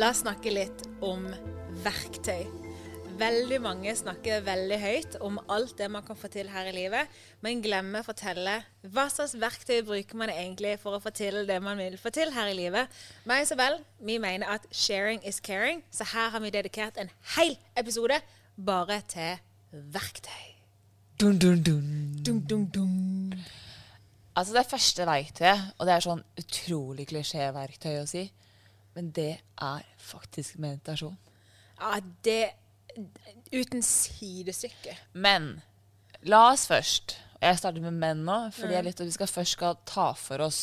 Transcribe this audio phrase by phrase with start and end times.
[0.00, 1.26] La oss snakke litt om
[1.84, 2.46] verktøy.
[3.20, 7.10] Veldig mange snakker veldig høyt om alt det man kan få til her i livet,
[7.44, 8.54] men glemmer å fortelle
[8.94, 12.32] hva slags verktøy bruker man egentlig for å få til det man vil få til
[12.32, 12.88] her i livet.
[13.28, 17.12] Meg så vel, vi mener at sharing is caring, så her har vi dedikert en
[17.36, 18.22] hel episode
[18.56, 19.36] bare til
[19.92, 20.48] verktøy.
[21.20, 21.94] Dun, dun, dun.
[22.24, 23.40] Dun, dun, dun.
[24.32, 28.30] Altså det første verktøyet, og det er sånn utrolig klisjéverktøy å si,
[29.00, 31.16] men det er faktisk meditasjon.
[31.80, 32.50] Ja, det
[33.54, 34.96] Uten sidestykke.
[35.12, 35.60] Men
[36.26, 39.30] la oss først Og jeg starter med menn nå, fordi jeg er litt vi skal
[39.30, 40.58] først skal ta for oss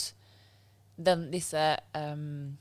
[0.97, 1.63] den, disse
[1.95, 2.57] um,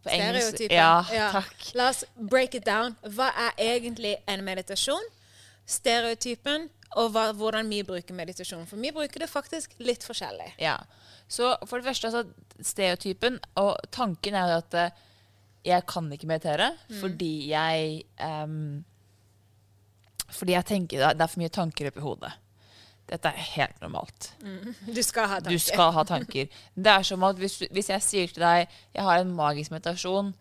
[0.00, 0.74] på engelsk- Stereotypen.
[1.14, 1.68] Ja, takk.
[1.78, 2.96] La oss break it down.
[3.04, 5.06] Hva er egentlig en meditasjon?
[5.64, 6.68] Stereotypen,
[7.00, 8.66] og hva, hvordan vi bruker meditasjon.
[8.70, 10.52] For vi bruker det faktisk litt forskjellig.
[10.62, 10.76] Ja.
[11.28, 15.04] Så for det første, altså, stereotypen og tanken er jo at eh,
[15.64, 16.66] jeg kan ikke meditere
[17.00, 18.84] fordi jeg um,
[20.28, 22.32] Fordi jeg tenker det er for mye tanker oppi hodet.
[23.08, 24.30] Dette er helt normalt.
[24.88, 25.52] Du skal ha tanker.
[25.52, 26.48] Du skal ha tanker.
[26.74, 30.32] Det er som at hvis, hvis jeg sier til deg jeg har en magisk meditasjon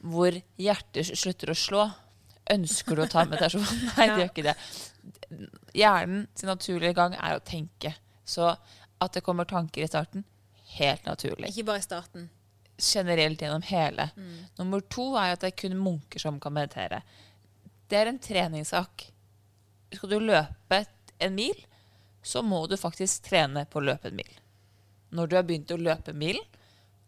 [0.00, 1.86] hvor hjertet slutter å slå,
[2.52, 3.64] ønsker du å ta meditasjon?
[3.96, 4.56] Nei, det gjør ikke det.
[5.76, 7.94] Hjernen sin naturlige gang er å tenke.
[8.26, 10.26] Så at det kommer tanker i starten,
[10.76, 11.50] helt naturlig.
[11.50, 12.28] Ikke bare i starten.
[12.80, 14.10] Generelt gjennom hele.
[14.58, 17.02] Nummer to er at det er kun munker som kan meditere.
[17.90, 19.08] Det er en treningssak.
[19.90, 20.84] Skal du løpe
[21.20, 21.56] en mil,
[22.22, 24.32] så må du faktisk trene på å løpe en mil.
[25.16, 26.44] Når du har begynt å løpe milen,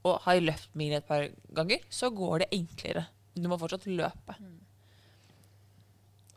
[0.03, 3.05] og har løpt milen et par ganger, så går det enklere.
[3.39, 4.35] Du må fortsatt løpe.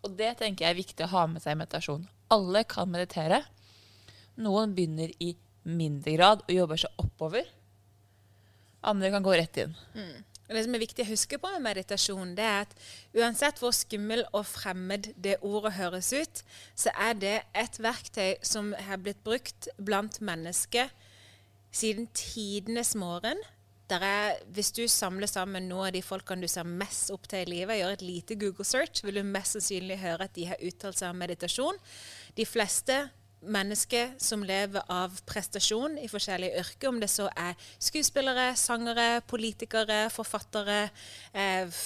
[0.05, 2.05] Og det tenker jeg er viktig å ha med seg i meditasjon.
[2.33, 3.41] Alle kan meditere.
[4.41, 5.33] Noen begynner i
[5.65, 7.49] mindre grad og jobber seg oppover.
[8.85, 9.73] Andre kan gå rett inn.
[10.45, 12.75] Og Det som er viktig å huske på med meditasjon, det er at
[13.17, 16.43] uansett hvor skummel og fremmed det ordet høres ut,
[16.77, 20.93] så er det et verktøy som har blitt brukt blant mennesker
[21.73, 23.41] siden tidenes morgen.
[23.85, 27.51] Er, hvis du samler sammen noen av de folkene du ser mest opp til i
[27.59, 30.97] livet, gjør et lite Google search, vil du mest sannsynlig høre at de har uttalt
[30.97, 31.77] seg om meditasjon.
[32.33, 32.97] De fleste
[33.45, 40.05] mennesker som lever av prestasjon i forskjellige yrker, om det så er skuespillere, sangere, politikere,
[40.13, 40.89] forfattere,
[41.33, 41.83] eh,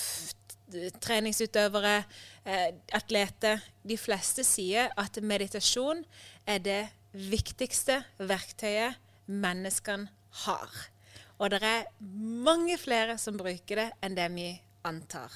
[1.04, 2.04] treningsutøvere,
[2.46, 3.60] eh, atleter.
[3.84, 6.06] De fleste sier at meditasjon
[6.48, 8.96] er det viktigste verktøyet
[9.28, 10.10] menneskene
[10.46, 10.70] har.
[11.40, 11.88] Og det er
[12.44, 14.50] mange flere som bruker det enn det vi
[14.88, 15.32] antar.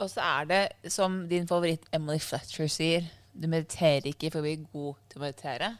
[0.00, 4.46] Og så er det, som din favoritt Emily Fletcher sier, du mediterer ikke for å
[4.46, 5.70] bli god til å meditere.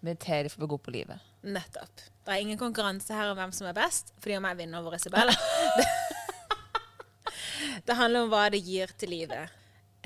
[0.00, 1.30] Du mediterer for å bli god på livet.
[1.42, 2.04] Nettopp.
[2.22, 4.98] Det er ingen konkurranse her om hvem som er best, fordi om jeg vinner over
[4.98, 5.32] Isabel.
[7.86, 9.58] det handler om hva det gir til livet.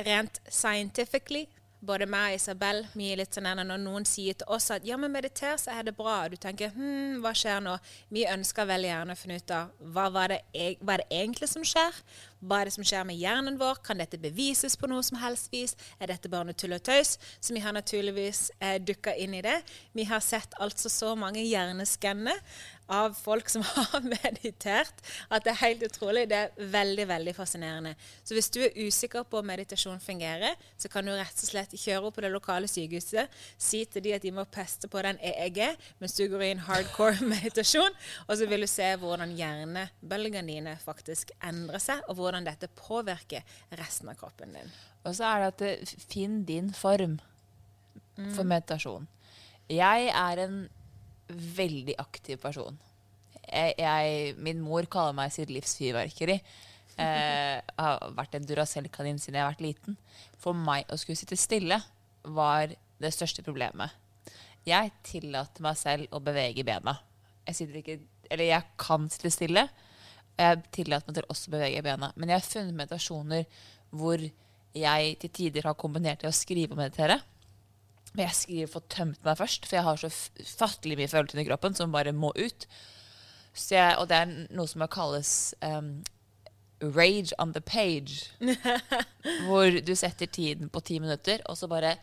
[0.06, 1.46] Rent scientifically,
[1.80, 4.96] både meg og Isabel, vi er litt sånn når noen sier til oss at ja,
[5.00, 6.18] men mediter, så er det bra.
[6.28, 7.76] Du tenker hm, hva skjer nå?
[8.14, 10.40] Vi ønsker veldig gjerne å finne ut av hva, det,
[10.80, 12.00] hva er det egentlig som skjer?
[12.40, 13.80] Hva er det som skjer med hjernen vår?
[13.86, 15.76] Kan dette bevises på noe som helst vis?
[16.00, 17.16] Er dette bare noe tull og tøys?
[17.40, 19.58] Så vi har naturligvis eh, dukka inn i det.
[19.96, 22.42] Vi har sett altså så mange hjerneskanner
[22.86, 26.26] av folk som har meditert, at det er helt utrolig.
[26.30, 27.94] Det er veldig veldig fascinerende.
[28.24, 31.74] Så hvis du er usikker på om meditasjon fungerer, så kan du rett og slett
[31.74, 35.18] kjøre opp på det lokale sykehuset, si til de at de må peste på den
[35.18, 35.62] EEG
[36.00, 40.76] mens du går i en hardcore meditasjon, og så vil du se hvordan hjernebølgene dine
[40.82, 43.44] faktisk endrer seg, og hvordan dette påvirker
[43.78, 44.72] resten av kroppen din.
[45.06, 47.18] Og så er det at det, finn din form
[48.34, 49.06] for meditasjon.
[49.70, 50.58] Jeg er en
[51.28, 52.78] veldig aktiv person.
[53.46, 56.40] Jeg, jeg, min mor kaller meg sitt livs fyrverkeri.
[56.96, 59.98] Eh, har vært en Duracell-kanin siden jeg har vært liten.
[60.40, 61.76] For meg å skulle sitte stille
[62.24, 63.92] var det største problemet.
[64.64, 66.96] Jeg tillater meg selv å bevege bena.
[67.44, 67.98] Jeg sitter ikke
[68.32, 69.66] Eller jeg kan sitte stille.
[70.36, 72.10] Jeg tillater meg til også å bevege bena.
[72.16, 73.46] Men jeg har funnet meditasjoner
[73.96, 74.20] hvor
[74.76, 77.20] jeg til tider har kombinert det å skrive og meditere.
[78.12, 80.10] Men jeg skriver for å tømt meg først, for jeg har så
[80.56, 82.68] fattelig mye følelser i kroppen som bare må ut.
[83.56, 85.32] Så jeg, og det er noe som kalles
[85.64, 85.98] um,
[86.80, 88.30] rage on the page.
[89.48, 91.96] hvor du setter tiden på ti minutter, og så bare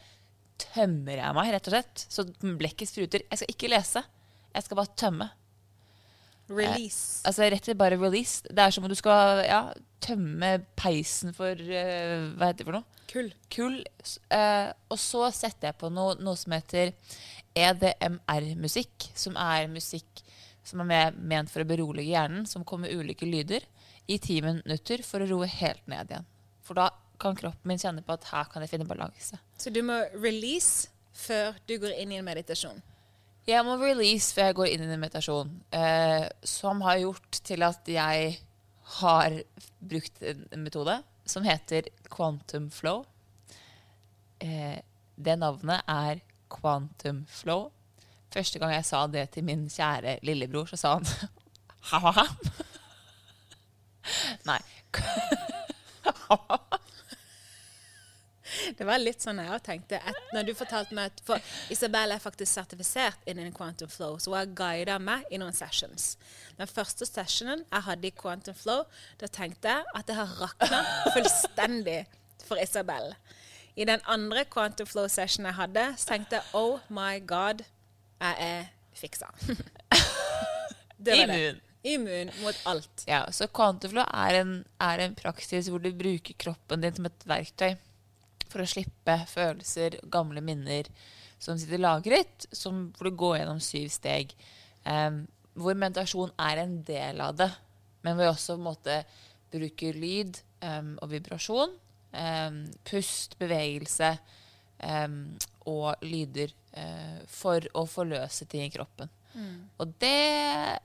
[0.61, 2.05] tømmer jeg meg, rett og slett.
[2.09, 2.27] Så
[2.61, 3.25] blekket spruter.
[3.29, 4.05] Jeg skal ikke lese.
[4.53, 5.29] Jeg skal bare tømme.
[6.53, 7.21] Release.
[7.27, 8.43] Altså rett og slett bare release.
[8.49, 9.61] Det er som om du skal ja,
[10.03, 13.01] tømme peisen for eh, Hva heter det for noe?
[13.13, 13.33] Kull.
[13.53, 13.79] Kull.
[14.33, 16.93] Eh, og så setter jeg på noe, noe som heter
[17.53, 19.11] EDMR-musikk.
[19.17, 20.23] Som er musikk
[20.63, 23.65] som er ment for å berolige hjernen, som kommer med ulike lyder
[24.07, 26.27] i ti minutter for å roe helt ned igjen.
[26.63, 26.89] For da
[27.19, 29.39] kan kroppen min kjenne på at her kan jeg finne balanse.
[29.59, 32.79] Så du må release før du går inn i en meditasjon.
[33.43, 37.65] Jeg må release før jeg går inn i en meditasjon, eh, som har gjort til
[37.67, 38.37] at jeg
[38.99, 39.35] har
[39.83, 40.95] brukt en metode
[41.27, 43.03] som heter quantum flow.
[44.39, 44.79] Eh,
[45.15, 47.67] det navnet er quantum flow.
[48.33, 51.05] Første gang jeg sa det til min kjære lillebror, så sa han
[51.91, 52.27] ha-ha-ha.
[54.49, 54.61] Nei.
[58.83, 59.95] Det var litt sånn jeg òg tenkte.
[60.03, 64.33] At når du fortalte meg at For Isabel er faktisk sertifisert innen Quantum Flow, så
[64.33, 66.17] hun har guida meg i noen sessions.
[66.57, 68.81] Den første sessionen jeg hadde i Quantum Flow,
[69.21, 70.81] da tenkte jeg at det har rakna
[71.13, 72.01] fullstendig
[72.43, 73.13] for Isabel.
[73.79, 77.63] I den andre Quantum Flow-sessionen jeg hadde, så tenkte jeg oh my god,
[78.19, 78.67] jeg er
[78.99, 79.31] fiksa.
[81.07, 81.39] det var det.
[81.87, 83.07] Immun mot alt.
[83.07, 84.53] Ja, så quantum flow er en,
[84.83, 87.79] er en praksis hvor du bruker kroppen din som et verktøy
[88.53, 90.89] for å slippe følelser, gamle minner
[91.41, 94.33] som sitter lagret, som, hvor du går gjennom syv steg.
[94.87, 95.25] Um,
[95.59, 97.49] hvor meditasjon er en del av det,
[98.03, 99.01] men hvor vi også måte
[99.53, 101.75] bruker lyd um, og vibrasjon,
[102.13, 104.11] Um, pust, bevegelse
[105.65, 109.09] og lyder uh, for å forløse ting i kroppen.
[109.81, 110.77] Og det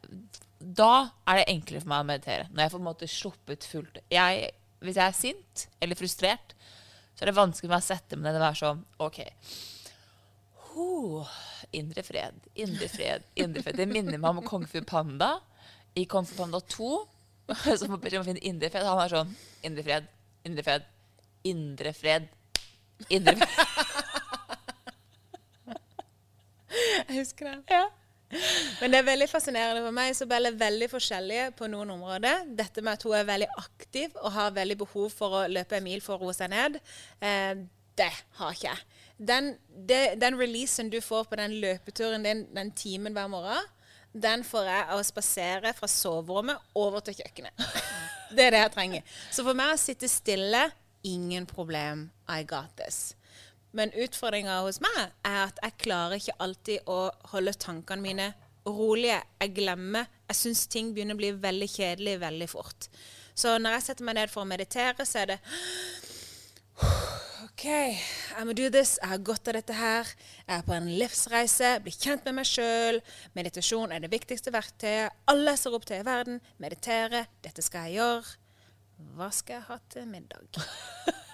[0.58, 0.92] Da
[1.28, 2.46] er det enklere for meg å meditere.
[2.48, 4.48] Når jeg får på en måte sluppet fullt jeg,
[4.80, 6.54] Hvis jeg er sint eller frustrert,
[7.18, 9.16] så er det vanskelig med å sette meg ned og være sånn OK.
[10.78, 11.26] Oh,
[11.74, 13.74] indre fred, indre fred, indre fred.
[13.80, 15.42] Det minner meg om Kung Fu Panda.
[15.98, 16.90] I Kung Fu Panda 2
[17.80, 18.86] så må å finne indre fred.
[18.86, 19.34] Han er sånn
[19.66, 20.06] Indre fred,
[20.46, 20.86] indre fred,
[21.50, 22.30] indre fred.
[23.10, 23.58] Indre fred.
[27.08, 27.58] Jeg husker det.
[28.28, 30.12] Men det er veldig fascinerende for meg.
[30.12, 32.44] Isabel er veldig forskjellige på noen områder.
[32.58, 35.86] Dette med at hun er veldig aktiv og har veldig behov for å løpe en
[35.86, 36.78] mil for å roe seg ned,
[37.24, 37.54] eh,
[37.98, 38.84] det har ikke jeg.
[39.18, 39.50] Den,
[39.88, 43.64] det, den releasen du får på den løpeturen din den timen hver morgen,
[44.12, 47.54] den får jeg av å spasere fra soverommet over til kjøkkenet.
[48.28, 49.12] Det er det jeg trenger.
[49.32, 50.66] Så for meg å sitte stille,
[51.08, 52.10] ingen problem.
[52.28, 53.14] I got this.
[53.76, 54.98] Men utfordringa hos meg
[55.28, 57.00] er at jeg klarer ikke alltid å
[57.32, 58.28] holde tankene mine
[58.68, 59.20] rolige.
[59.42, 60.08] Jeg glemmer.
[60.28, 62.88] Jeg syns ting begynner å bli veldig kjedelig veldig fort.
[63.38, 65.38] Så når jeg setter meg ned for å meditere, så er det
[67.48, 67.64] OK,
[68.38, 68.96] I må do this.
[69.02, 70.10] Jeg har godt av dette her.
[70.46, 71.72] Jeg er på en livsreise.
[71.84, 73.00] Bli kjent med meg sjøl.
[73.38, 75.14] Meditasjon er det viktigste verktøyet.
[75.30, 76.42] Alle ser opp til i verden.
[76.62, 77.26] Meditere.
[77.44, 78.36] Dette skal jeg gjøre.
[79.18, 80.62] Hva skal jeg ha til middag?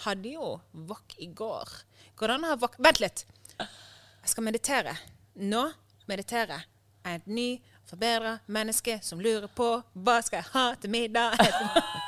[0.00, 1.68] Hadde jo wok i går.
[2.16, 3.26] Går det an å ha wok Vent litt!
[3.60, 4.94] Jeg skal meditere.
[5.44, 5.66] Nå
[6.08, 6.68] mediterer jeg.
[7.10, 7.48] Et ny,
[7.88, 11.36] forbedra menneske som lurer på hva skal jeg ha til middag.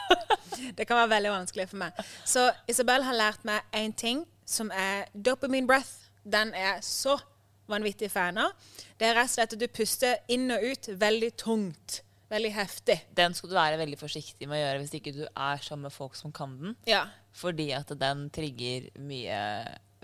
[0.77, 2.01] Det kan være veldig vanskelig for meg.
[2.29, 6.09] Så Isabel har lært meg én ting, som er dopamine breath.
[6.25, 7.19] Den er så
[7.69, 8.53] vanvittig fan av.
[9.01, 12.97] Det er rett og slett at du puster inn og ut veldig tungt Veldig heftig.
[13.15, 15.93] Den skal du være veldig forsiktig med å gjøre hvis ikke du er sammen med
[15.95, 16.77] folk som kan den.
[16.89, 17.05] Ja,
[17.37, 19.39] Fordi at den trigger mye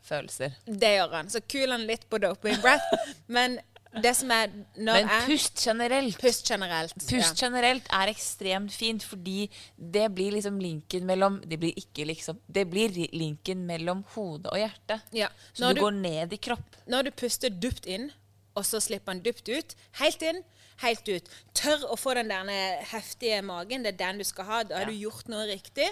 [0.05, 0.55] følelser.
[0.69, 1.33] det gjør han.
[1.33, 2.87] Så kuler han litt på doping breath.
[3.39, 3.59] Men
[4.05, 6.19] det som er når Men pust generelt.
[6.21, 6.95] Pust generelt.
[7.09, 12.37] Pust generelt er ekstremt fint, fordi det blir liksom linken mellom Det blir ikke liksom
[12.47, 15.09] Det blir linken mellom hodet og hjertet.
[15.17, 15.31] Ja.
[15.53, 16.77] Så du, du- går ned i kropp.
[16.87, 18.11] Når du puster dypt inn,
[18.55, 20.43] og så slipper han dypt ut, helt inn,
[20.83, 21.31] helt ut.
[21.59, 24.65] Tør å få den der heftige magen, det er den du skal ha.
[24.67, 25.89] Da har du gjort noe riktig.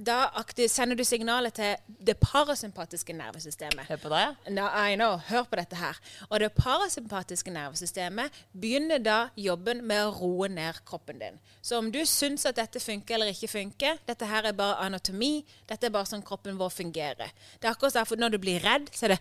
[0.00, 0.30] Da
[0.72, 3.84] sender du signalet til det parasympatiske nervesystemet.
[3.90, 4.20] Hør på det?
[4.20, 4.52] ja.
[4.56, 5.18] No, I know.
[5.28, 5.98] Hør på dette her.
[6.30, 11.36] Og det parasympatiske nervesystemet begynner da jobben med å roe ned kroppen din.
[11.60, 15.44] Så om du syns at dette funker eller ikke funker, dette her er bare anatomi.
[15.68, 17.36] Dette er bare sånn kroppen vår fungerer.
[17.60, 19.20] Det er akkurat derfor når du blir redd, så er det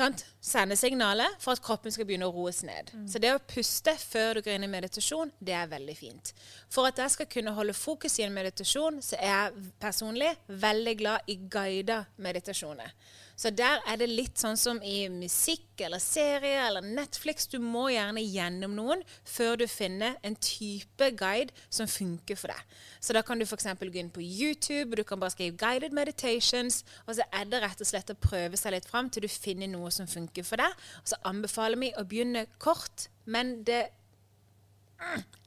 [0.00, 0.24] sant?
[0.40, 2.90] Sende signalet for at kroppen skal begynne å roes ned.
[3.10, 6.32] Så det å puste før du går inn i meditasjon, det er veldig fint.
[6.72, 10.96] For at jeg skal kunne holde fokus i en meditasjon, så er jeg personlig veldig
[11.00, 12.94] glad i guida meditasjoner.
[13.40, 17.46] Så der er det litt sånn som i musikk eller serie eller Netflix.
[17.48, 22.76] Du må gjerne gjennom noen før du finner en type guide som funker for deg.
[23.00, 23.70] Så da kan du f.eks.
[23.80, 27.80] gå inn på YouTube, du kan bare skrive 'guided meditations', og så er det rett
[27.80, 30.76] og slett å prøve seg litt fram til du finner noe som funker for deg.
[31.00, 33.86] Og så anbefaler vi å begynne kort, men det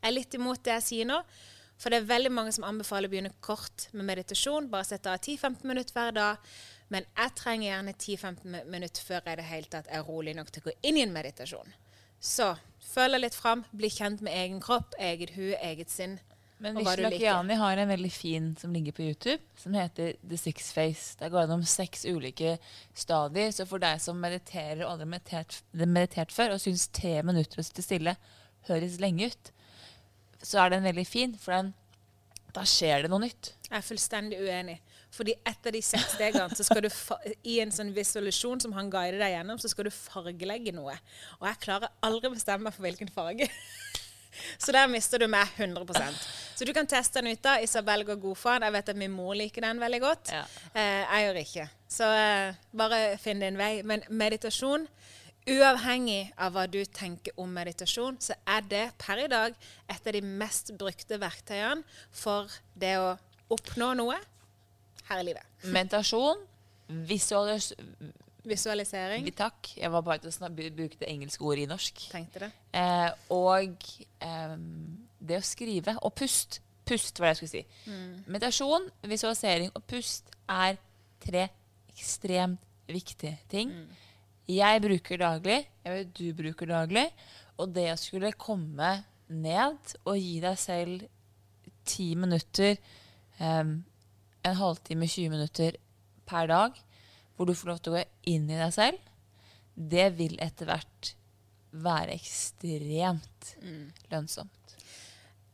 [0.02, 1.22] er litt imot det jeg sier nå.
[1.78, 4.70] For det er veldig mange som anbefaler å begynne kort med meditasjon.
[4.72, 6.54] Bare sette av 10-15 minutter hver dag.
[6.94, 10.62] Men jeg trenger gjerne 10-15 minutter før jeg det hele tatt er rolig nok til
[10.64, 11.74] å gå inn i en meditasjon.
[12.24, 12.54] Så
[12.94, 13.66] følg litt fram.
[13.74, 16.20] Bli kjent med egen kropp, eget hue, eget sinn.
[16.64, 21.18] Men Vishlakiani har en veldig fin som ligger på YouTube, som heter The Six Face.
[21.20, 22.54] Der går det gjennom seks ulike
[22.96, 23.52] stadier.
[23.52, 27.60] Så for deg som mediterer og aldri har meditert, meditert før, og syns tre minutter
[27.60, 28.16] å sitte stille
[28.70, 29.52] høres lenge ut,
[30.44, 31.74] så er den veldig fin, for den,
[32.56, 33.52] da skjer det noe nytt.
[33.68, 34.78] Jeg er fullstendig uenig.
[35.14, 36.90] Fordi etter de seks stegene, så skal du
[37.46, 40.96] i en sånn visualisjon som han guider deg gjennom, så skal du fargelegge noe.
[41.40, 43.50] Og jeg klarer aldri å bestemme meg for hvilken farge.
[44.58, 46.16] Så der mister du meg 100%
[46.58, 47.44] Så du kan teste den ut.
[47.44, 47.60] da.
[47.62, 48.66] Isabel går god for den.
[48.66, 50.32] Jeg vet at min mor liker den veldig godt.
[50.34, 50.44] Ja.
[50.74, 51.68] Eh, jeg gjør ikke.
[51.88, 53.84] Så eh, bare finn din vei.
[53.86, 54.88] Men meditasjon,
[55.46, 59.54] uavhengig av hva du tenker om meditasjon, så er det per i dag
[59.86, 63.14] et av de mest brukte verktøyene for det å
[63.54, 64.18] oppnå noe
[65.10, 65.64] her i livet.
[65.74, 66.44] Meditasjon,
[67.10, 67.74] visualis...
[68.44, 69.30] Visualisering.
[69.40, 69.70] Takk.
[69.80, 72.02] Jeg var bare til å bruke det engelske ordet i norsk.
[72.12, 72.50] Tenkte det.
[72.76, 73.86] Eh, og
[74.20, 74.56] eh,
[75.24, 75.94] det å skrive.
[76.04, 76.60] Og pust.
[76.84, 77.94] Pust var det jeg skulle si.
[78.28, 80.76] Meditasjon, visualisering og pust er
[81.24, 81.46] tre
[81.94, 82.60] ekstremt
[82.92, 83.72] viktige ting.
[84.52, 85.62] Jeg bruker daglig.
[85.86, 87.08] Jeg vet du bruker daglig.
[87.62, 88.92] Og det å skulle komme
[89.32, 91.08] ned og gi deg selv
[91.88, 92.78] ti minutter,
[93.40, 93.84] ehm,
[94.44, 95.78] en halvtime, 20 minutter
[96.28, 96.78] per dag,
[97.36, 99.12] hvor du får lov til å gå inn i deg selv,
[99.74, 101.14] det vil etter hvert
[101.74, 103.56] være ekstremt
[104.12, 104.76] lønnsomt.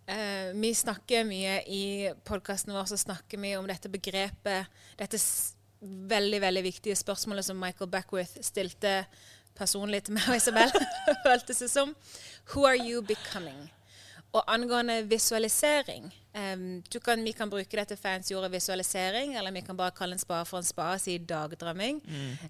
[0.09, 5.19] Uh, vi snakker mye i podkasten vår så snakker vi om dette begrepet Dette
[5.79, 9.03] veldig veldig viktige spørsmålet som Michael Beckwith stilte
[9.55, 10.73] personlig til meg og Isabel.
[11.27, 11.93] føltes det som.
[12.51, 13.69] Who are you becoming?
[14.37, 16.03] Og angående visualisering
[16.37, 20.13] um, du kan, Vi kan bruke dette fancy ordet visualisering, eller vi kan bare kalle
[20.13, 22.01] en spade for en spade og si dagdrømming.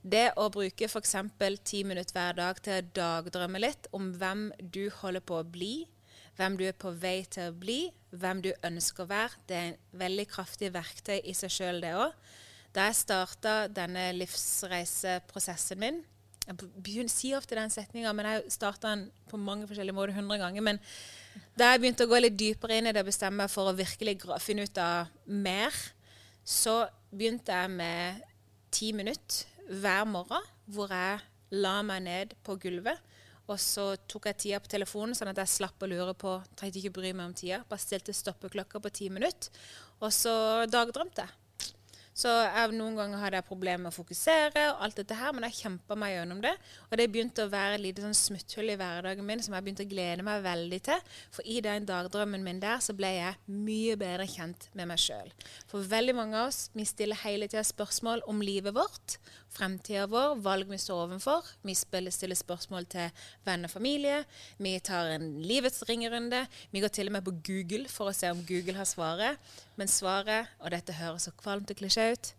[0.03, 1.15] Det å bruke f.eks.
[1.63, 5.87] ti minutter hver dag til å dagdrømme litt om hvem du holder på å bli,
[6.35, 7.79] hvem du er på vei til å bli,
[8.11, 11.95] hvem du ønsker å være, det er en veldig kraftig verktøy i seg sjøl, det
[11.95, 12.13] òg.
[12.75, 16.03] Da jeg starta denne livsreiseprosessen min
[16.49, 20.39] Jeg begynner, sier ofte den setninga, men jeg starta den på mange forskjellige måter hundre
[20.41, 20.63] ganger.
[20.65, 20.79] Men
[21.59, 24.19] da jeg begynte å gå litt dypere inn i det og bestemme for å virkelig
[24.43, 25.75] finne ut av mer,
[26.43, 28.23] så begynte jeg med
[28.73, 29.45] ti minutter
[29.81, 31.19] hver morgen hvor jeg
[31.59, 32.97] la meg ned på gulvet.
[33.49, 36.83] Og så tok jeg tida på telefonen, sånn at jeg slapp å lure på Trengte
[36.83, 37.63] ikke bry meg om tida.
[37.69, 39.49] Bare stilte stoppeklokka på ti minutter.
[40.05, 40.33] Og så
[40.69, 41.48] dagdrømte jeg.
[42.19, 45.45] Så jeg, noen ganger hadde jeg problemer med å fokusere, og alt dette her, men
[45.47, 46.51] jeg kjempa meg gjennom det.
[46.89, 49.85] Og det begynte å være et lite sånn smutthull i hverdagen min som jeg begynte
[49.87, 51.05] å glede meg veldig til.
[51.31, 55.31] For i den dagdrømmen min der så ble jeg mye bedre kjent med meg sjøl.
[55.71, 59.15] For veldig mange av oss vi stiller hele tida spørsmål om livet vårt,
[59.53, 61.47] fremtida vår, valg vi står overfor.
[61.65, 64.23] Vi stiller spørsmål til venner og familie.
[64.57, 66.45] Vi tar en livets ringerunde.
[66.71, 69.39] Vi går til og med på Google for å se om Google har svaret.
[69.79, 72.33] Men svaret, og dette høres så kvalmt og klisjé ut,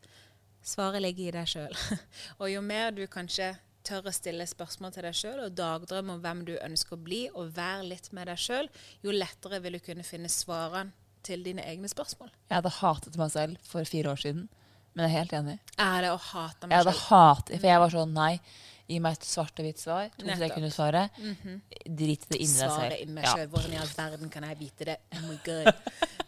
[0.62, 1.82] svaret ligger i deg sjøl.
[2.40, 3.54] og jo mer du kanskje
[3.86, 7.22] tør å stille spørsmål til deg sjøl og dagdrømme om hvem du ønsker å bli,
[7.32, 8.68] og være litt med deg sjøl,
[9.04, 10.92] jo lettere vil du kunne finne svarene
[11.26, 12.30] til dine egne spørsmål.
[12.48, 14.46] Jeg hadde hatet meg selv for fire år siden,
[14.94, 15.58] men jeg er helt enig.
[15.78, 16.70] Ære og hat av meg selv.
[16.70, 18.40] Jeg hadde hat, for jeg var sånn nei,
[18.90, 20.08] gi meg et svart og hvitt svar.
[20.18, 21.08] Som jeg kunne svare.
[21.18, 21.60] Mm -hmm.
[21.96, 22.72] Drit det inni deg selv.
[22.74, 23.34] Svaret inni meg Ja.
[23.36, 23.48] sjøl.
[23.48, 24.96] Hvordan i all verden kan jeg vite det?
[25.14, 25.74] Oh my god.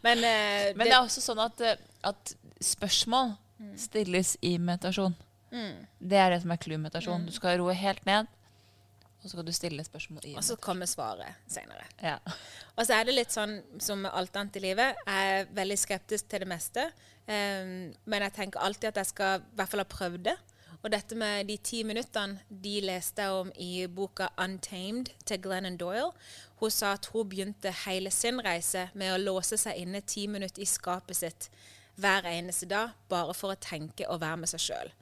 [0.02, 3.76] Men, eh, Men det er også sånn at, eh, at spørsmål Mm.
[3.78, 5.14] stilles i meditasjon.
[6.00, 7.26] Det er det som er clou i meditasjon.
[7.26, 8.26] Du skal roe helt ned,
[9.22, 11.84] og så kan du stille spørsmål i Og så kommer svaret seinere.
[12.02, 12.16] Ja.
[12.74, 15.02] Og så er det litt sånn som med alt annet i livet.
[15.06, 16.88] Jeg er veldig skeptisk til det meste.
[17.28, 20.36] Um, men jeg tenker alltid at jeg skal i hvert fall ha prøvd det.
[20.82, 25.76] Og dette med de ti minuttene de leste jeg om i boka 'Untamed' til Glennon
[25.78, 26.10] Doyle.
[26.58, 30.62] Hun sa at hun begynte hele sin reise med å låse seg inne ti minutter
[30.62, 31.50] i skapet sitt
[31.94, 34.92] hver eneste dag, bare for å tenke og være med seg sjøl.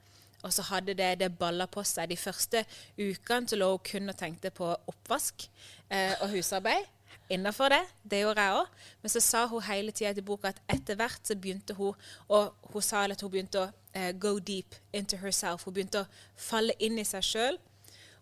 [0.41, 2.09] Og så hadde det, det balla på seg.
[2.09, 2.63] De første
[2.97, 5.45] ukene så lå hun kun og tenkte på oppvask
[5.89, 6.89] eh, og husarbeid.
[7.31, 7.83] Innafor det.
[8.03, 8.71] Det gjorde jeg òg.
[9.01, 11.93] Men så sa hun hele tida til boka at etter hvert så begynte hun
[12.27, 15.63] Og hun sa at hun begynte å eh, go deep into herself.
[15.65, 17.59] Hun begynte å falle inn i seg sjøl.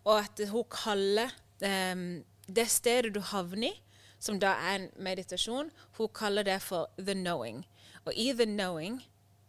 [0.04, 3.76] Og at hun kaller eh, det stedet du havner i,
[4.20, 7.64] som da er en meditasjon, hun kaller det for the knowing.
[8.04, 9.00] Og i the knowing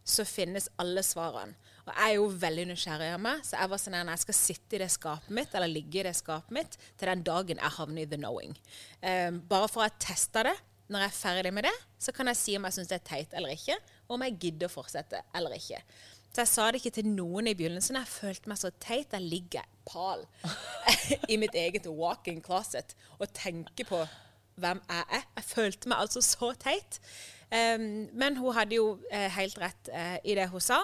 [0.04, 1.54] så finnes alle svarene.
[1.82, 4.38] Og jeg er jo veldig nysgjerrig av meg, så jeg var sånn at jeg skal
[4.38, 7.76] sitte i det skapet mitt, eller ligge i det skapet mitt, til den dagen jeg
[7.78, 8.54] havner i the knowing.
[9.02, 10.54] Um, bare for å ha testa det.
[10.92, 11.72] Når jeg er ferdig med det,
[12.04, 14.38] så kan jeg si om jeg syns det er teit eller ikke, og om jeg
[14.42, 15.78] gidder å fortsette eller ikke.
[16.32, 17.98] Så jeg sa det ikke til noen i begynnelsen.
[18.00, 19.12] Jeg følte meg så teit.
[19.12, 20.24] Jeg ligger pal
[21.32, 24.00] i mitt eget walk-in closet og tenker på
[24.60, 25.26] hvem jeg er.
[25.36, 27.00] Jeg følte meg altså så teit.
[27.52, 30.80] Um, men hun hadde jo eh, helt rett eh, i det hun sa.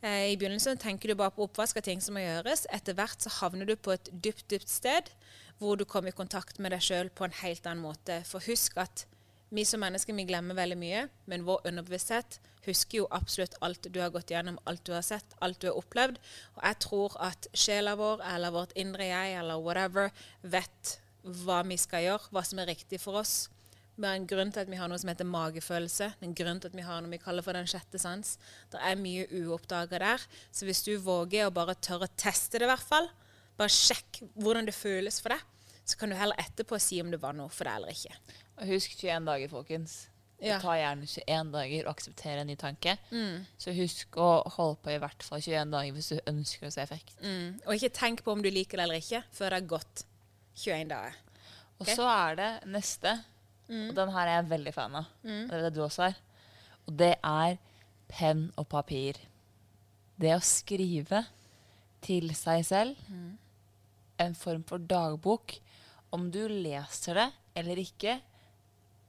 [0.00, 2.64] Eh, I begynnelsen tenker du bare på oppvask av ting som må gjøres.
[2.72, 5.10] Etter hvert så havner du på et dypt, dypt sted
[5.60, 8.22] hvor du kommer i kontakt med deg sjøl på en helt annen måte.
[8.24, 9.04] For husk at
[9.52, 14.00] vi som mennesker vi glemmer veldig mye, men vår underbevissthet husker jo absolutt alt du
[14.00, 16.16] har gått gjennom, alt du har sett, alt du har opplevd.
[16.56, 20.96] Og jeg tror at sjela vår eller vårt indre jeg eller whatever vet
[21.44, 23.50] hva vi skal gjøre, hva som er riktig for oss.
[24.00, 26.10] Det er en grunn til at vi har noe som heter magefølelse.
[26.16, 28.36] Det er en grunn til at vi har noe vi kaller for den sjette sans.
[28.72, 30.28] Det er mye uoppdaga der.
[30.48, 33.10] Så hvis du våger å bare tørre å teste det, i hvert fall,
[33.60, 35.44] bare sjekk hvordan det føles for deg,
[35.84, 38.38] så kan du heller etterpå si om det var noe for deg eller ikke.
[38.60, 39.96] Og husk 21 dager, folkens.
[40.40, 40.56] Ja.
[40.56, 42.94] Det tar gjerne 21 dager å akseptere en ny tanke.
[43.60, 46.80] Så husk å holde på i hvert fall 21 dager hvis du ønsker å se
[46.84, 47.18] effekt.
[47.20, 47.58] Mm.
[47.66, 50.04] Og ikke tenk på om du liker det eller ikke før det har gått
[50.62, 51.18] 21 dager.
[51.80, 53.12] Og så er det neste,
[53.70, 55.10] og den her er jeg veldig fan av.
[55.24, 56.16] Og det vet det du også er.
[56.88, 57.58] Og det er
[58.10, 59.20] penn og papir.
[60.20, 61.22] Det å skrive
[62.04, 62.96] til seg selv,
[64.20, 65.56] en form for dagbok.
[66.10, 67.28] Om du leser det
[67.60, 68.18] eller ikke,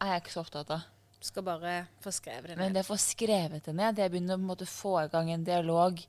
[0.02, 0.86] er jeg ikke så opptatt av.
[1.22, 2.62] Du skal bare få skrevet det ned.
[2.64, 5.44] Men det å få skrevet det ned, det begynner å måte få i gang en
[5.46, 6.00] dialog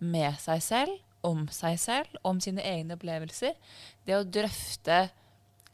[0.00, 3.56] med seg selv, om seg selv, om sine egne opplevelser.
[4.04, 5.02] Det å drøfte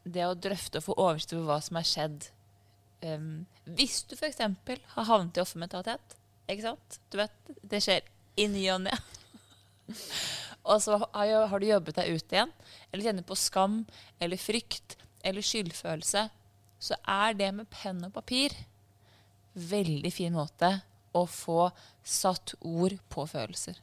[0.06, 2.28] det å drøfte og få oversikt over hva som har skjedd.
[3.02, 4.40] Um, hvis du f.eks.
[4.40, 6.16] har havnet i offermentalitet,
[6.46, 6.98] ikke sant?
[7.10, 8.06] Du vet, det skjer
[8.38, 8.94] i ny og ne.
[10.70, 12.54] og så har, du jobbet deg ut igjen,
[12.90, 13.82] eller kjenner på skam
[14.22, 16.26] eller frykt eller skyldfølelse,
[16.78, 18.54] så er det med penn og papir
[19.56, 20.70] veldig fin måte
[21.16, 21.70] å få
[22.04, 23.78] satt ord på følelser.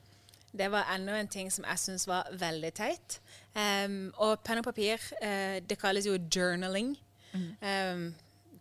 [0.54, 3.18] Det var enda en ting som jeg syns var veldig teit.
[3.58, 6.94] Um, og penn og papir, uh, det kalles jo journaling.
[7.66, 8.14] Em,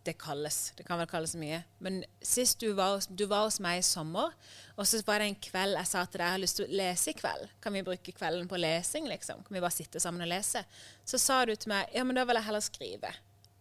[0.03, 0.73] det kalles.
[0.77, 1.61] Det kan vel kalles mye.
[1.85, 4.33] Men sist du var, du var hos meg i sommer,
[4.75, 6.79] og så var det en kveld jeg sa til deg jeg har lyst til å
[6.81, 7.51] lese i kveld.
[7.63, 9.45] Kan vi bruke kvelden på lesing, liksom?
[9.47, 10.65] Kan vi bare sitte sammen og lese?
[11.07, 13.13] Så sa du til meg ja, men da vil jeg heller skrive.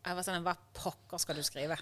[0.01, 1.77] Jeg var sånn, hva pokker skal du skrive?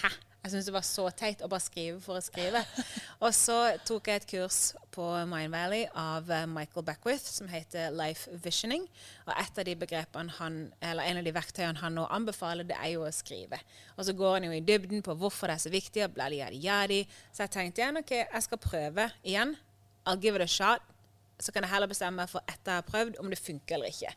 [0.00, 0.10] Hæ?
[0.38, 2.60] Jeg syntes det var så teit å bare skrive for å skrive.
[3.24, 4.58] Og så tok jeg et kurs
[4.94, 8.86] på Mind Valley av eh, Michael Beckwith som heter Life Visioning.
[9.26, 12.78] Og et av de begrepene han, eller en av de verktøyene han nå anbefaler, det
[12.78, 13.58] er jo å skrive.
[13.96, 16.30] Og så går han jo i dybden på hvorfor det er så viktig, og bla,
[16.30, 17.00] yadi, yadi.
[17.32, 19.56] Så jeg tenkte igjen, ok, jeg skal prøve igjen.
[20.06, 20.86] I'll give it a shot.
[21.42, 23.90] Så kan jeg heller bestemme meg for etter jeg har prøvd, om det funker eller
[23.90, 24.14] ikke.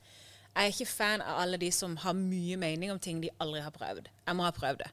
[0.51, 3.65] Jeg er ikke fan av alle de som har mye mening om ting de aldri
[3.65, 4.09] har prøvd.
[4.27, 4.89] Jeg må ha prøvd det.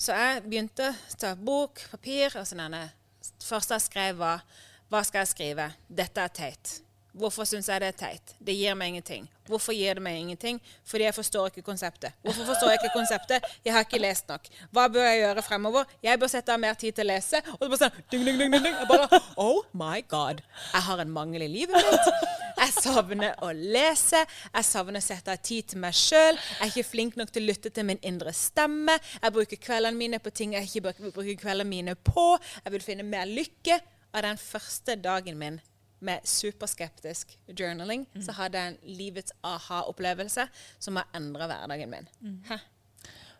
[0.00, 2.72] Så jeg begynte å ta bok, papir og sånn.
[2.72, 4.44] Det første jeg skrev, var
[4.90, 5.66] Hva skal jeg skrive?
[5.86, 6.72] Dette er teit.
[7.12, 8.32] Hvorfor syns jeg det er teit?
[8.38, 9.24] Det gir meg ingenting.
[9.50, 10.60] Hvorfor gir det meg ingenting?
[10.86, 12.14] Fordi jeg forstår ikke konseptet.
[12.22, 13.46] Hvorfor forstår jeg ikke konseptet?
[13.66, 14.46] Jeg har ikke lest nok.
[14.70, 15.90] Hva bør jeg gjøre fremover?
[16.06, 17.40] Jeg bør sette av mer tid til å lese.
[17.56, 18.76] Og så bare sånn ding, ding, ding, ding.
[18.78, 20.42] Jeg bare Oh my God.
[20.70, 22.12] Jeg har en mangel i livet mitt.
[22.60, 24.22] Jeg savner å lese.
[24.52, 26.38] Jeg savner å sette av tid til meg sjøl.
[26.38, 29.00] Jeg er ikke flink nok til å lytte til min indre stemme.
[29.18, 32.36] Jeg bruker kveldene mine på ting jeg ikke bruker kveldene mine på.
[32.62, 33.80] Jeg vil finne mer lykke.
[34.10, 35.60] Av den første dagen min
[36.00, 40.46] med superskeptisk journaling, så hadde jeg en livets aha-opplevelse
[40.78, 42.08] som har endra hverdagen min.
[42.20, 42.38] Mm.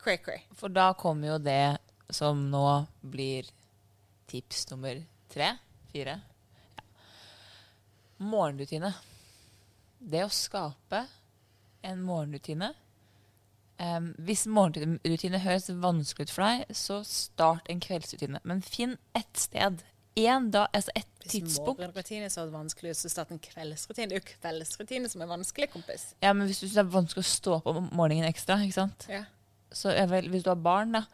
[0.01, 0.45] Cray, cray.
[0.57, 1.79] For da kommer jo det
[2.11, 2.67] som nå
[3.01, 3.49] blir
[4.31, 5.55] tips nummer tre?
[5.93, 6.21] Fire?
[6.77, 6.85] Ja.
[8.19, 8.93] Morgenrutine.
[9.99, 11.05] Det å skape
[11.85, 12.71] en morgenrutine
[13.81, 18.41] um, Hvis morgenrutine høres vanskelig ut for deg, så start en kveldsrutine.
[18.45, 19.85] Men finn ett sted.
[20.17, 21.79] En dag, altså et tidspunkt.
[21.79, 24.09] morgenrutine er så vanskelig, så starte en kveldsrutine.
[24.11, 26.15] Det er jo kveldsrutine som er vanskelig, kompis.
[26.23, 28.75] Ja, men hvis du synes det er vanskelig å stå opp om morgenen ekstra, ikke
[28.75, 29.07] sant?
[29.09, 29.25] Ja.
[29.73, 31.05] Så vel, hvis du har barn, da,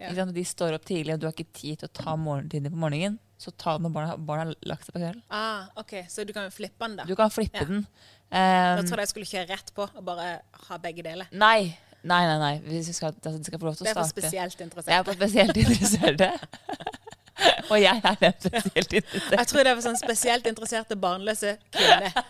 [0.00, 0.10] Ja.
[0.10, 2.76] og de står opp tidlig, og du har ikke tid til å ta morgentiden på
[2.76, 5.22] morgenen, så ta den når barna, barna har lagt seg på kvelden.
[5.30, 7.04] Ah, ok, Så du kan jo flippe den, da.
[7.04, 7.64] Du kan flippe Ja.
[7.64, 7.86] den.
[8.30, 11.26] Da tror trodde jeg skulle kjøre rett på og bare ha begge deler.
[11.32, 12.38] nei, nei, nei.
[12.38, 12.58] nei.
[12.60, 14.22] Hvis skal, altså, du skal få lov til Det å er for starte.
[14.22, 16.38] spesielt Det er for spesielt interesserte.
[17.72, 19.38] og jeg er den spesielt interesserte.
[19.38, 22.16] Jeg tror det er sånn spesielt interesserte barnløse kvinner.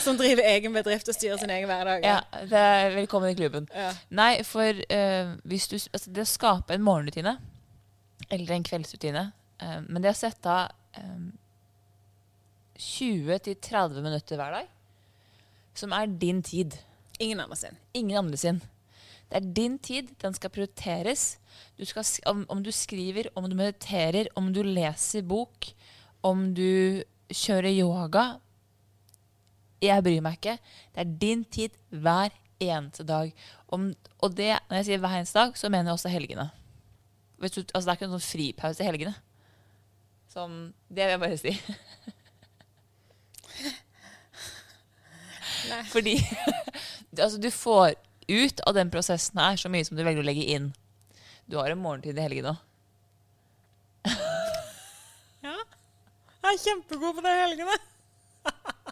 [0.00, 2.04] Som driver egen bedrift og styrer sin egen hverdag.
[2.06, 3.66] Ja, det er velkommen i klubben.
[3.76, 3.90] Ja.
[4.08, 7.34] Nei, for uh, hvis du, altså det å skape en morgenrutine,
[8.32, 9.26] eller en kveldsrutine,
[9.60, 11.28] uh, men det å sette av um,
[12.80, 14.72] 20-30 minutter hver dag,
[15.76, 16.78] som er din tid,
[17.20, 17.76] Ingen andre sin.
[17.92, 18.62] ingen andre sin.
[19.26, 21.38] Det er din tid, den skal prioriteres.
[21.78, 25.66] Du skal, om, om du skriver, om du mediterer, om du leser bok,
[26.22, 28.38] om du kjører yoga
[29.82, 30.58] Jeg bryr meg ikke.
[30.94, 32.30] Det er din tid hver
[32.62, 33.34] eneste dag.
[33.68, 36.50] Om, og det, når jeg sier hver eneste dag, så mener jeg også helgene.
[37.36, 39.14] Du, altså det er ikke noen sånn fripause i helgene.
[40.32, 40.50] Som,
[40.88, 41.52] det vil jeg bare si.
[45.92, 46.14] Fordi
[47.18, 47.94] altså, du får
[48.28, 50.72] ut av den prosessen her så mye som du velger å legge inn.
[51.46, 52.64] Du har en morgentid i helgen òg.
[55.46, 55.52] Ja.
[56.42, 57.76] Jeg er kjempegod på det i helgene.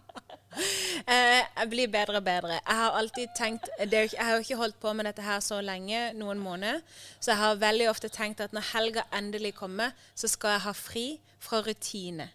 [1.10, 2.60] Eh, jeg blir bedre og bedre.
[2.60, 5.08] Jeg har alltid tenkt det er jo ikke, Jeg har jo ikke holdt på med
[5.08, 6.78] dette her så lenge, noen måneder,
[7.18, 10.74] så jeg har veldig ofte tenkt at når helga endelig kommer, så skal jeg ha
[10.78, 11.04] fri
[11.42, 12.28] fra rutine.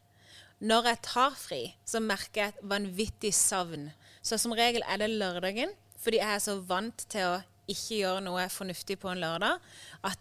[0.60, 3.88] Når jeg tar fri, så merker jeg et vanvittig savn.
[4.22, 8.24] Så som regel er det lørdagen, fordi jeg er så vant til å ikke gjøre
[8.26, 9.60] noe fornuftig på en lørdag.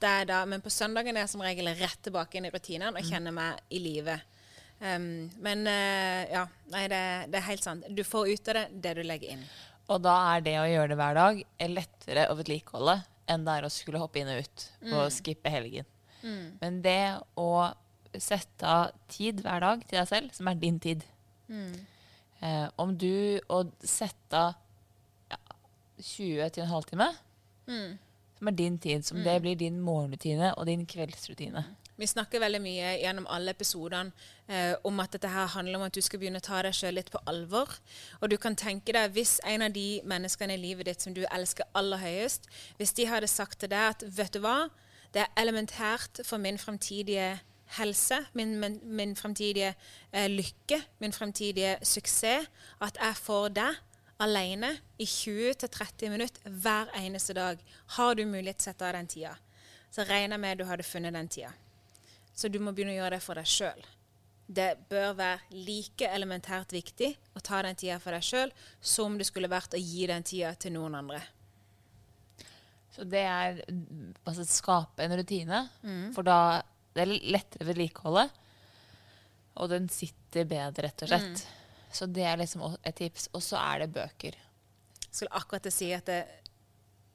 [0.03, 3.35] Da, men på søndagen er jeg som regel rett tilbake inn i rutinene og kjenner
[3.35, 4.19] meg i live.
[4.79, 7.01] Um, men uh, ja, nei, det,
[7.33, 7.89] det er helt sant.
[7.91, 9.47] Du får ut av det det du legger inn.
[9.89, 11.41] Og da er det å gjøre det hver dag
[11.73, 15.89] lettere å vedlikeholde enn det er å skulle hoppe inn og ut og skippe helgen.
[16.61, 17.51] Men det å
[18.19, 21.05] sette av tid hver dag til deg selv, som er din tid
[21.53, 24.57] eh, Om du å sette av
[26.03, 27.09] 20 til en halvtime,
[28.39, 31.65] som er din tid, som det blir din morgenrutine og din kveldsrutine.
[31.99, 34.13] Vi snakker veldig mye gjennom alle episodene
[34.47, 36.95] eh, om at dette her handler om at du skal begynne å ta deg sjøl
[36.95, 37.73] litt på alvor.
[38.21, 41.25] Og du kan tenke deg, hvis en av de menneskene i livet ditt som du
[41.27, 42.47] elsker aller høyest,
[42.79, 44.69] hvis de hadde sagt til deg at vet du hva,
[45.11, 47.41] det er elementært for min fremtidige
[47.81, 49.75] helse, min, min, min fremtidige
[50.13, 52.47] eh, lykke, min fremtidige suksess,
[52.79, 53.83] at jeg får deg
[54.19, 57.61] alene i 20-30 minutter hver eneste dag.
[57.97, 59.37] Har du mulighet til å sette av den tida,
[59.91, 61.53] så regner jeg med du hadde funnet den tida.
[62.35, 63.87] Så du må begynne å gjøre det for deg sjøl.
[64.49, 69.27] Det bør være like elementært viktig å ta den tida for deg sjøl som det
[69.29, 71.21] skulle vært å gi den tida til noen andre.
[72.95, 73.61] Så det er
[74.27, 76.13] altså skape en rutine, Mm.
[76.15, 76.63] for da
[76.95, 78.31] det er lettere vedlikeholdet.
[79.59, 81.41] og den sitter bedre, rett og slett.
[81.43, 81.58] Mm.
[81.99, 83.29] Så det er liksom et tips.
[83.35, 84.37] Og så er det bøker.
[85.09, 86.21] Jeg skulle akkurat til å si at det,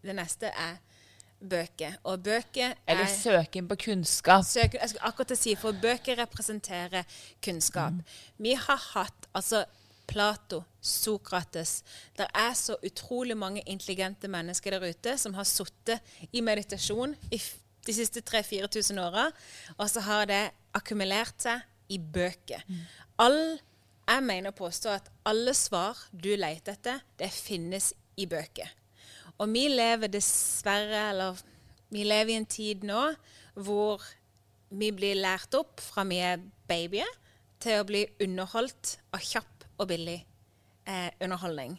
[0.03, 0.81] det neste er
[1.43, 1.99] bøker.
[2.09, 4.43] Og bøker er Eller søken på kunnskap.
[4.47, 7.07] Søken, Jeg skulle akkurat til å si, for bøker representerer
[7.43, 8.03] kunnskap.
[8.37, 9.63] Vi har hatt altså
[10.07, 11.83] Plato, Sokrates
[12.17, 17.39] Det er så utrolig mange intelligente mennesker der ute som har sittet i meditasjon i
[17.83, 19.25] de siste 3000-4000 åra,
[19.77, 20.41] og så har det
[20.75, 22.63] akkumulert seg i bøker.
[23.19, 23.57] All,
[24.03, 28.69] jeg mener å påstå at alle svar du leter etter, det finnes i bøker.
[29.39, 31.39] Og vi lever dessverre, eller
[31.93, 33.05] vi lever i en tid nå
[33.53, 34.03] hvor
[34.73, 37.09] vi blir lært opp fra vi er babyer,
[37.63, 41.77] til å bli underholdt av kjapp og billig eh, underholdning.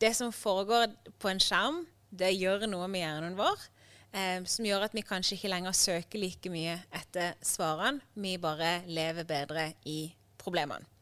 [0.00, 3.68] Det som foregår på en skjerm, det gjør noe med hjernen vår,
[4.16, 8.00] eh, som gjør at vi kanskje ikke lenger søker like mye etter svarene.
[8.16, 10.00] Vi bare lever bedre i
[10.40, 10.95] problemene.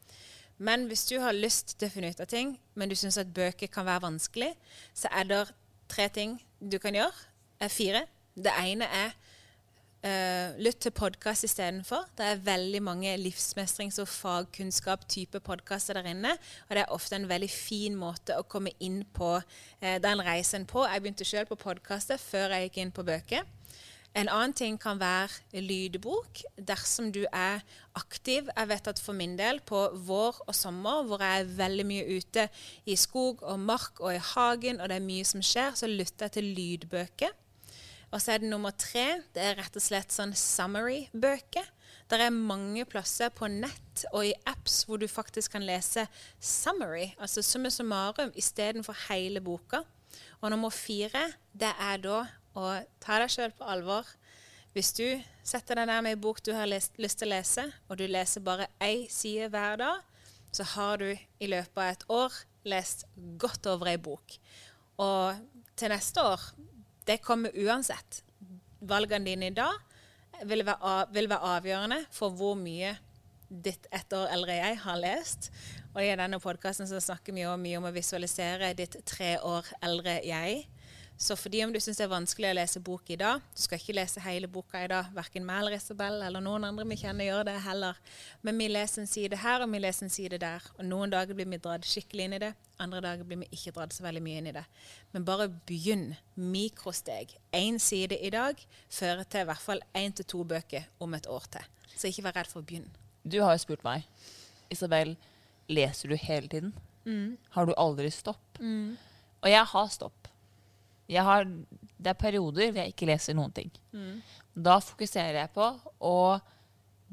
[0.58, 3.32] Men hvis du har lyst til å finne ut av ting, men du syns at
[3.34, 4.52] bøker kan være vanskelig,
[4.94, 5.44] så er det
[5.90, 7.30] tre ting du kan gjøre.
[7.60, 8.04] Er fire.
[8.34, 9.12] Det ene er
[10.04, 12.06] uh, lytt til podkast istedenfor.
[12.18, 16.36] Det er veldig mange livsmestrings- og fagkunnskap-type podkaster der inne.
[16.68, 20.68] Og det er ofte en veldig fin måte å komme inn på uh, den reisen
[20.70, 20.86] på.
[20.86, 23.46] Jeg begynte sjøl på podkaster før jeg gikk inn på bøker.
[24.14, 27.64] En annen ting kan være lydbok dersom du er
[27.98, 28.46] aktiv.
[28.46, 32.18] Jeg vet at for min del, på vår og sommer, hvor jeg er veldig mye
[32.20, 32.44] ute
[32.86, 36.28] i skog og mark og i hagen, og det er mye som skjer, så lytter
[36.28, 37.34] jeg til lydbøker.
[38.14, 39.24] Og så er det nummer tre.
[39.34, 41.66] Det er rett og slett sånn summary-bøker.
[42.06, 46.04] Det er mange plasser på nett og i apps hvor du faktisk kan lese
[46.38, 49.82] summary, altså summa summarum, istedenfor hele boka.
[50.38, 52.22] Og nummer fire, det er da
[52.54, 52.70] å
[53.02, 54.08] ta deg sjøl på alvor.
[54.74, 55.06] Hvis du
[55.46, 58.42] setter deg ned med ei bok du har lyst til å lese, og du leser
[58.46, 60.02] bare ei side hver dag,
[60.54, 62.38] så har du i løpet av et år
[62.70, 63.04] lest
[63.38, 64.36] godt over ei bok.
[65.02, 65.40] Og
[65.78, 66.42] til neste år
[67.06, 68.22] det kommer uansett.
[68.84, 69.74] Valgene dine i dag
[70.48, 72.94] vil være, vil være, avgjørende for hvor mye
[73.48, 75.50] ditt ett år eldre jeg har lest.
[75.94, 80.64] Og i denne podkasten snakker vi mye om å visualisere ditt tre år eldre jeg.
[81.16, 83.78] Så fordi om du syns det er vanskelig å lese bok i dag Du skal
[83.78, 85.12] ikke lese hele boka i dag.
[85.14, 88.00] Verken meg eller Isabel eller noen andre vi kjenner gjør det heller.
[88.42, 90.66] Men vi leser en side her, og vi leser en side der.
[90.74, 92.50] Og noen dager blir vi dratt skikkelig inn i det.
[92.82, 94.64] Andre dager blir vi ikke dratt så veldig mye inn i det.
[95.14, 96.08] Men bare begynn.
[96.34, 97.36] Mikrosteg.
[97.54, 98.58] Én side i dag
[98.90, 101.70] fører til i hvert fall én til to bøker om et år til.
[101.94, 102.90] Så ikke vær redd for å begynne.
[103.22, 104.04] Du har jo spurt meg,
[104.74, 105.14] Isabel,
[105.70, 106.74] leser du hele tiden?
[107.06, 107.36] Mm.
[107.54, 108.58] Har du aldri stopp?
[108.58, 108.96] Mm.
[109.44, 110.28] Og jeg har stopp.
[111.12, 113.70] Har, det er perioder hvor jeg ikke leser noen ting.
[113.92, 114.22] Mm.
[114.54, 115.66] Da fokuserer jeg på
[116.00, 116.16] å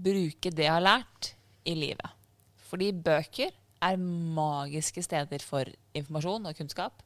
[0.01, 1.33] bruke det jeg har lært,
[1.67, 2.15] i livet.
[2.71, 3.51] Fordi bøker
[3.85, 7.03] er magiske steder for informasjon og kunnskap.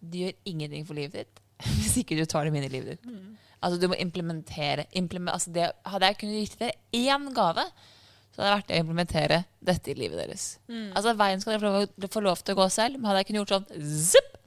[0.00, 1.40] De gjør ingenting for livet ditt
[1.76, 3.06] hvis ikke du tar dem inn i livet ditt.
[3.06, 3.38] Mm.
[3.60, 4.86] Altså Du må implementere.
[4.96, 7.66] Implement, altså det, hadde jeg kunnet gitt dere én gave,
[8.30, 10.46] så hadde det vært å implementere dette i livet deres.
[10.70, 10.86] Mm.
[10.96, 13.56] Altså Veien skal dere få lov til å gå selv, men hadde jeg kunnet gjort
[13.58, 14.39] sånn zipp,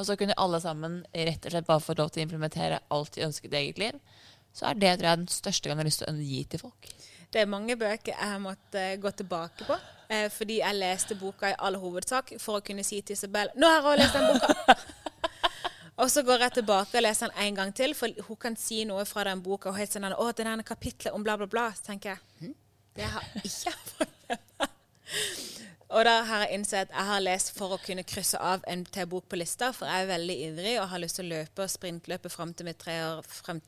[0.00, 3.14] og så kunne alle sammen rett og slett bare få lov til å implementere alt
[3.16, 3.98] de ønsket i eget liv,
[4.56, 6.62] så er det tror jeg, den største gangen jeg har lyst til å gi til
[6.62, 6.92] folk.
[7.30, 9.76] Det er mange bøker jeg har måttet uh, gå tilbake på.
[10.10, 13.68] Uh, fordi jeg leste boka i all hovedsak for å kunne si til Isabel 'Nå
[13.70, 14.78] har jeg lest den boka!'
[16.00, 18.82] og så går jeg tilbake og leser den en gang til, for hun kan si
[18.88, 19.70] noe fra den boka.
[19.70, 22.54] Og helt sånn 'Å, det er kapitlet om bla, bla, bla.' Så tenker jeg hm?
[22.96, 24.70] Det har jeg ikke fått.
[25.90, 28.84] Og da har jeg innsett at jeg har lest for å kunne krysse av en
[28.86, 31.66] til bok på lista, for jeg er veldig ivrig og har lyst til å løpe
[31.66, 33.58] og sprintløpe fram til mitt tre år, frem,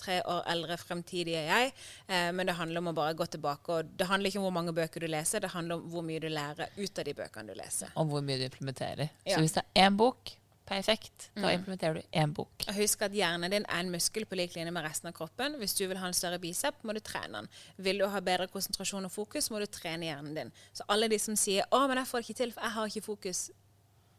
[0.00, 1.72] tre år eldre fremtidige jeg.
[2.08, 3.78] Eh, men det handler om å bare gå tilbake.
[3.78, 6.20] Og det handler ikke om hvor mange bøker du leser, det handler om hvor mye
[6.20, 7.96] du lærer ut av de bøkene du leser.
[7.96, 9.12] Og hvor mye du implementerer.
[9.24, 9.38] Ja.
[9.38, 10.36] Så hvis det er én bok
[10.72, 11.30] Perfekt.
[11.34, 11.54] Da mm.
[11.54, 12.64] implementerer du én bok.
[12.68, 15.58] Og Husk at hjernen din er en muskel på lik linje med resten av kroppen.
[15.60, 17.50] Hvis du vil ha en større bicep, må du trene den.
[17.84, 20.54] Vil du ha bedre konsentrasjon og fokus, må du trene hjernen din.
[20.72, 23.06] Så alle de som sier 'Å, men jeg får ikke til, for jeg har ikke
[23.10, 23.50] fokus',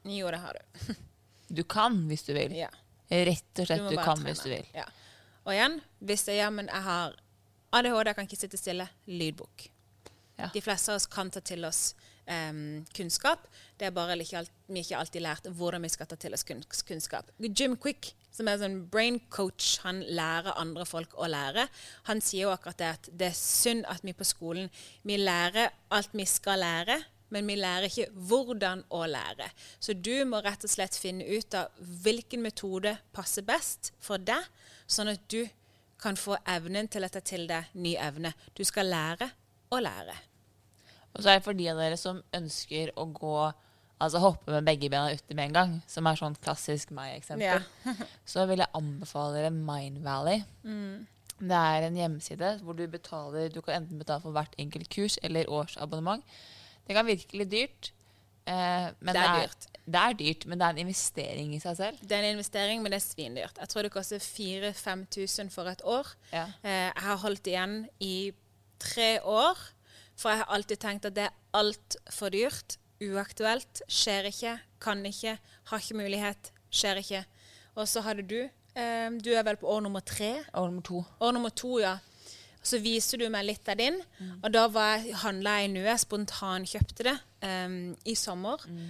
[0.04, 0.96] jo, det har du.
[1.58, 2.54] du kan hvis du vil.
[2.54, 2.70] Ja.
[3.10, 4.30] Rett og slett, du, du kan trene.
[4.30, 4.66] hvis du vil.
[4.76, 4.86] Ja.
[5.46, 7.16] Og igjen, hvis det, ja, men jeg har
[7.74, 9.70] ADHD, jeg kan ikke sitte stille, lydbok.
[10.38, 10.50] Ja.
[10.54, 11.96] De fleste av oss kan ta til oss
[12.28, 13.48] um, kunnskap.
[13.80, 16.46] Det er bare ikke alt, vi ikke alltid lært hvordan vi skal ta til oss
[16.46, 17.32] kunnskap.
[17.40, 21.68] Jim Quick, som er sånn brain coach, han lærer andre folk å lære.
[22.10, 24.72] Han sier jo akkurat det at det er synd at vi på skolen
[25.08, 27.00] vi lærer alt vi skal lære,
[27.34, 29.50] men vi lærer ikke hvordan å lære.
[29.82, 34.46] Så du må rett og slett finne ut av hvilken metode passer best for deg,
[34.86, 35.42] sånn at du
[36.04, 38.34] kan få evnen til å ta til deg ny evne.
[38.54, 39.30] Du skal lære
[39.74, 40.18] å lære.
[41.14, 43.38] Og så er det for de av dere som ønsker å gå
[44.02, 47.94] Altså hoppe med begge bena uti med en gang, som er sånn klassisk meg-eksempel, ja.
[48.34, 50.42] så vil jeg anbefale dere Mindvalley.
[50.66, 51.06] Mm.
[51.40, 55.16] Det er en hjemmeside hvor du betaler Du kan enten betale for hvert enkelt kurs
[55.24, 56.26] eller årsabonnement.
[56.84, 57.94] Det kan virke litt dyrt.
[58.44, 59.68] Eh, men det er, det er dyrt.
[59.84, 62.02] Det er dyrt, men det er en investering i seg selv.
[62.04, 63.60] Det er en investering, men det er svindyrt.
[63.60, 66.12] Jeg tror det koster 4000-5000 for et år.
[66.34, 66.50] Ja.
[66.64, 68.18] Eh, jeg har holdt igjen i
[68.84, 69.60] tre år.
[70.20, 75.38] For jeg har alltid tenkt at det er altfor dyrt, uaktuelt, skjer ikke, kan ikke,
[75.70, 77.24] har ikke mulighet, skjer ikke.
[77.76, 80.36] Og så hadde du eh, Du er vel på år nummer tre?
[80.54, 81.04] År nummer to.
[81.20, 81.98] År nummer to, ja.
[82.64, 83.98] Så viser du meg litt av din.
[84.20, 84.36] Mm.
[84.40, 84.68] Og da
[85.26, 88.64] handla jeg nå, jeg spontankjøpte det um, i sommer.
[88.70, 88.86] Mm.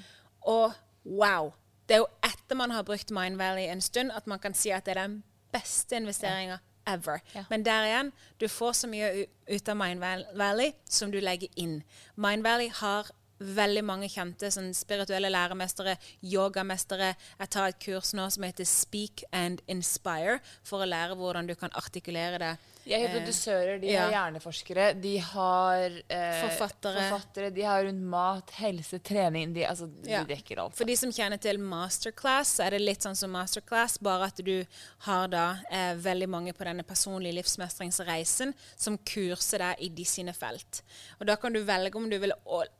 [0.52, 0.76] Og
[1.08, 1.54] wow!
[1.88, 4.70] Det er jo etter man har brukt Mind Valley en stund, at man kan si
[4.72, 5.18] at det er den
[5.54, 7.22] beste investeringa ever.
[7.34, 7.46] Ja.
[7.50, 10.04] Men der igjen, du får så mye ut av Mind
[10.40, 11.82] Valley som du legger inn.
[12.16, 13.12] Mind Valley har
[13.44, 17.14] veldig mange kjente sånn spirituelle læremestere, yogamestere.
[17.40, 21.56] Jeg tar et kurs nå som heter Speak and Inspire, for å lære hvordan du
[21.60, 22.54] kan artikulere det.
[22.84, 24.04] De er hypnotisører, de ja.
[24.06, 27.06] har hjerneforskere, de har eh, Forfattere.
[27.10, 29.54] forfattere, de har rundt mat, helse, trening.
[29.56, 30.24] De, altså, Ja.
[30.24, 30.76] de dekker alt.
[30.76, 34.66] For de som kjenner til masterclass, er det litt sånn som masterclass, bare at du
[35.08, 40.34] har da eh, veldig mange på denne personlige livsmestringsreisen som kurser deg i de sine
[40.36, 40.82] felt.
[41.20, 42.34] Og da kan du velge om du vil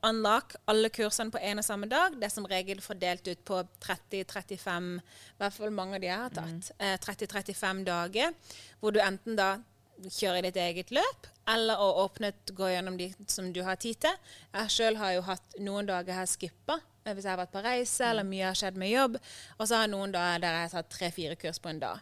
[0.04, 2.16] unlock alle kursene på en og samme dag.
[2.20, 6.18] Det er som regel fordelt ut på 30-35, i hvert fall mange av de jeg
[6.26, 8.34] har tatt, eh, 30-35 dager,
[8.80, 9.54] hvor du enten da
[10.02, 14.00] kjøre ditt eget løp, eller å åpne et, gå gjennom de som du har tid
[14.06, 14.16] til.
[14.54, 17.60] Jeg sjøl har jo hatt noen dager jeg har skippa hvis jeg har vært på
[17.60, 19.18] reise eller mye har skjedd med jobb.
[19.58, 21.98] Og så har jeg noen dager der jeg har tatt tre-fire kurs på en dag.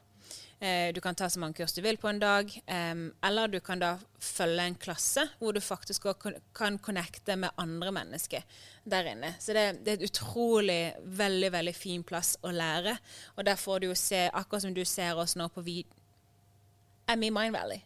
[0.62, 3.56] Eh, du kan ta så mange kurs du vil på en dag, em, eller du
[3.60, 6.06] kan da følge en klasse hvor du faktisk
[6.54, 8.44] kan- connecte med andre mennesker
[8.86, 9.32] der inne.
[9.40, 12.94] Så det, det er et utrolig, veldig, veldig fin plass å lære.
[13.36, 15.90] Og der får du jo se, akkurat som du ser oss nå på vid
[17.08, 17.80] er vi Mind Valley.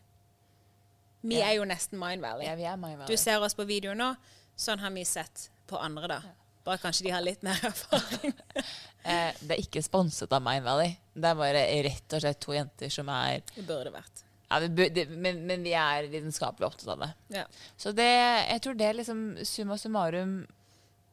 [1.23, 1.47] Vi Ja.
[1.51, 2.47] er jo nesten Mind Valley.
[2.47, 3.17] Ja, vi er Mind Valley.
[3.17, 4.15] Du ser oss på video nå.
[4.57, 6.21] Sånn har vi sett på andre, da.
[6.65, 8.33] Bare kanskje de har litt mer erfaring.
[9.07, 10.97] Eh, det er ikke sponset av Mind Valley.
[11.15, 14.25] Det er bare rett og slett to jenter som er Det burde vært.
[14.51, 17.11] ja, vi, burde, men, men vi er lidenskapelig opptatt av det.
[17.37, 17.45] Ja.
[17.79, 18.09] Så det,
[18.51, 20.47] jeg tror det liksom summa summarum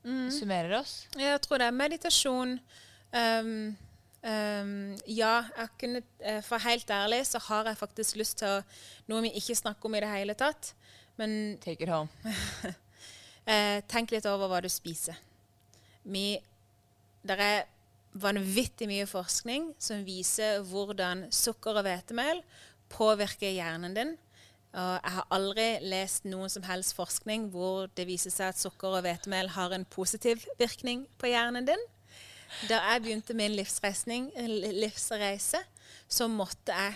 [0.04, 0.32] Mm.
[0.32, 1.08] summerer oss.
[1.16, 2.60] Jeg tror det er meditasjon.
[3.14, 3.78] Um,
[4.24, 8.64] um, ja, jeg kunne, eh, for helt ærlig så har jeg faktisk lyst til å
[9.12, 10.74] Noe vi ikke snakker om i det hele tatt.
[11.20, 12.10] Men Take it home.
[12.64, 15.20] uh, tenk litt over hva du spiser.
[16.04, 16.40] Vi,
[17.24, 17.66] Det er
[18.14, 22.44] vanvittig mye forskning som viser hvordan sukker og hvetemel
[22.94, 24.14] påvirker hjernen din.
[24.74, 28.98] Og jeg har aldri lest noen som helst forskning hvor det viser seg at sukker
[28.98, 31.84] og hvetemel har en positiv virkning på hjernen din.
[32.70, 34.30] Da jeg begynte min livsreisning,
[34.82, 35.62] livsreise,
[36.08, 36.96] så måtte jeg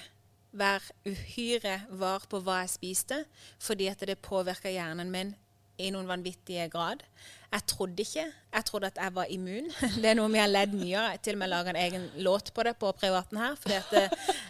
[0.57, 3.25] være uhyre var på hva jeg spiste,
[3.59, 5.35] fordi at det påvirka hjernen min
[5.77, 7.03] i noen vanvittige grad.
[7.51, 8.23] Jeg trodde ikke.
[8.53, 9.69] Jeg trodde at jeg var immun.
[10.01, 11.19] Det er noe vi har ledd mye av.
[11.23, 13.55] Til og med laga en egen låt på det på privaten her.
[13.61, 13.93] fordi at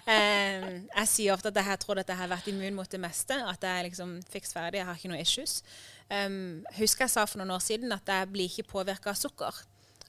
[0.07, 3.01] eh, Jeg sier ofte at jeg har trodd at jeg har vært immun mot det
[3.03, 3.37] meste.
[3.43, 5.59] At jeg liksom fiks ferdig, jeg har ikke noe issues.
[6.07, 9.61] Um, husker jeg sa for noen år siden at jeg blir ikke påvirka av sukker.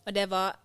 [0.06, 0.56] Og det var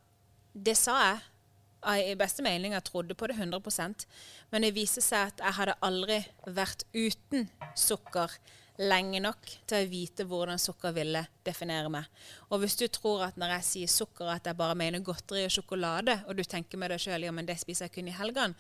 [0.53, 2.73] Det sa jeg i beste mening.
[2.77, 4.05] Jeg trodde på det 100%
[4.51, 8.37] Men det viste seg at jeg hadde aldri vært uten sukker
[8.81, 12.07] lenge nok til å vite hvordan sukker ville definere meg.
[12.49, 15.53] Og hvis du tror at når jeg sier sukker, at jeg bare mener godteri og
[15.53, 18.57] sjokolade, og du tenker med deg sjøl ja, men det spiser jeg kun i helgene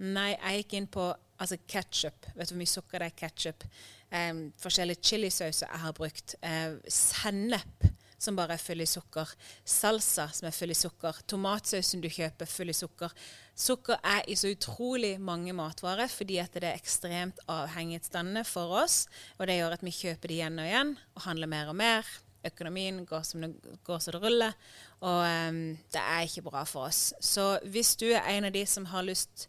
[0.00, 2.24] Nei, jeg gikk inn på altså ketchup.
[2.32, 3.66] Vet du hvor mye sukker det er i ketchup?
[4.08, 4.30] Eh,
[4.62, 6.34] forskjellige chilisauser jeg har brukt.
[6.40, 7.84] Eh, sennep
[8.20, 9.30] som bare er full i sukker.
[9.64, 11.22] Salsa som er full i sukker.
[11.30, 13.14] Tomatsausen du kjøper, full i sukker.
[13.56, 19.06] Sukker er i så utrolig mange matvarer fordi at det er ekstremt avhengighetsdannende for oss.
[19.38, 22.12] Og det gjør at vi kjøper det igjen og igjen og handler mer og mer.
[22.44, 23.52] Økonomien går som det,
[23.84, 24.56] går så det ruller.
[25.00, 25.60] Og um,
[25.92, 27.10] det er ikke bra for oss.
[27.20, 29.48] Så hvis du er en av de som har lyst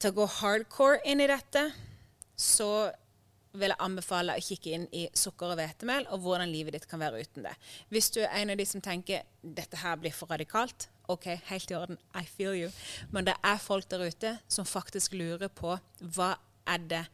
[0.00, 1.68] til å gå hardcore inn i dette,
[2.36, 2.90] så
[3.54, 7.02] vil jeg anbefale å kikke inn i sukker og hvetemel, og hvordan livet ditt kan
[7.02, 7.54] være uten det.
[7.92, 11.70] Hvis du er en av de som tenker dette her blir for radikalt, OK, helt
[11.70, 12.70] i orden, I feel you.
[13.12, 15.76] Men det er folk der ute som faktisk lurer på
[16.16, 16.34] hva
[16.66, 17.04] er det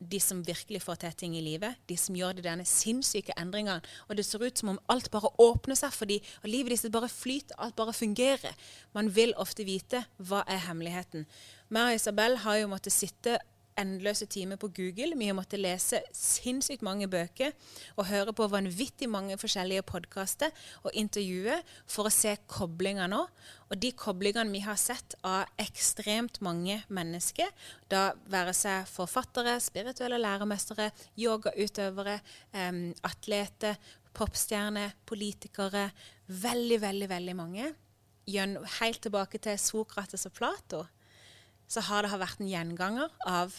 [0.00, 3.84] de som virkelig får til ting i livet, de som gjør de denne sinnssyke endringene.
[4.08, 6.88] Og det ser ut som om alt bare åpner seg for dem, og livet deres
[6.92, 8.56] bare flyter, alt bare fungerer.
[8.96, 11.28] Man vil ofte vite hva er hemmeligheten.
[11.68, 13.36] Meg og Isabel har jo måttet sitte
[13.80, 15.16] endeløse timer på Google.
[15.18, 17.54] Vi har måttet lese sinnssykt mange bøker
[17.96, 20.52] og høre på vanvittig mange forskjellige podkaster
[20.84, 23.24] og intervjuer for å se koblinger nå.
[23.70, 27.50] Og de koblingene vi har sett av ekstremt mange mennesker,
[27.90, 30.90] da være seg forfattere, spirituelle læremestere,
[31.20, 32.18] yogautøvere,
[32.54, 33.78] um, atleter,
[34.16, 35.90] popstjerner, politikere
[36.30, 37.72] Veldig, veldig, veldig mange.
[38.30, 40.84] Helt tilbake til Sokrates og Plato
[41.70, 43.54] så har det vært en gjenganger av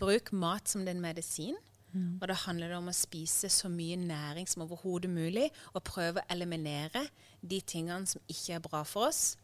[0.00, 1.56] bruk mat som din medisin.
[1.94, 2.18] Mm.
[2.20, 6.22] Og da handler det om å spise så mye næring som overhodet mulig, og prøve
[6.22, 7.06] å eliminere
[7.40, 9.36] de tingene som ikke er bra for oss.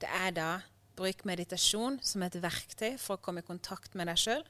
[0.00, 0.50] Det er da
[0.98, 4.44] bruk meditasjon som et verktøy for å komme i kontakt med deg sjøl.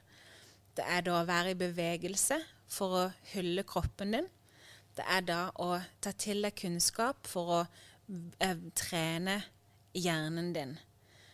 [0.77, 2.37] Det er da å være i bevegelse
[2.71, 4.29] for å hylle kroppen din.
[4.95, 7.61] Det er da å ta til deg kunnskap for å
[8.43, 9.39] eh, trene
[9.95, 10.77] hjernen din.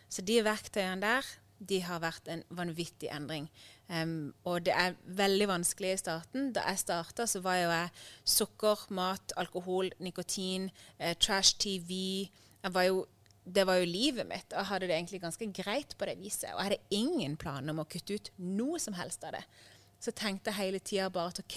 [0.08, 1.26] Så de verktøyene der,
[1.58, 3.48] de har vært en vanvittig endring.
[3.88, 6.50] Um, og det er veldig vanskelig i starten.
[6.52, 7.88] Da jeg starta, så var jo jeg
[8.24, 12.28] sukker, mat, alkohol, nikotin, eh, trash TV.
[12.68, 13.06] Var jo,
[13.44, 14.52] det var jo livet mitt.
[14.52, 16.52] Og jeg hadde det egentlig ganske greit på det viset.
[16.52, 19.44] Og jeg hadde ingen planer om å kutte ut noe som helst av det.
[20.00, 21.56] Så tenkte jeg hele tida bare at OK,